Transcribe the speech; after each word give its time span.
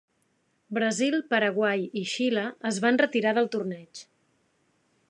Brasil, 0.77 1.17
Paraguai 1.33 1.85
i 2.01 2.03
Xile 2.13 2.47
es 2.71 2.81
van 2.87 2.99
retirar 3.07 3.37
del 3.41 3.53
torneig. 3.59 4.05